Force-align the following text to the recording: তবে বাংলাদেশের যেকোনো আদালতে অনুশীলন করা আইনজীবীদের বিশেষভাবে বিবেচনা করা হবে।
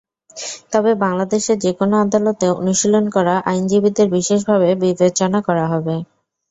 তবে 0.71 0.91
বাংলাদেশের 1.03 1.57
যেকোনো 1.59 1.95
আদালতে 2.03 2.45
অনুশীলন 2.59 3.05
করা 3.15 3.35
আইনজীবীদের 3.45 4.07
বিশেষভাবে 4.15 4.69
বিবেচনা 4.83 5.39
করা 5.47 5.65
হবে। 5.73 5.95